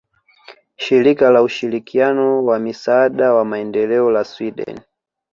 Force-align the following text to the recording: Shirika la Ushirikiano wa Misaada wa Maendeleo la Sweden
Shirika 0.75 1.29
la 1.31 1.41
Ushirikiano 1.43 2.45
wa 2.45 2.59
Misaada 2.59 3.33
wa 3.33 3.45
Maendeleo 3.45 4.11
la 4.11 4.23
Sweden 4.23 4.79